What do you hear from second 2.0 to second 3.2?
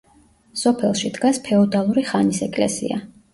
ხანის ეკლესია.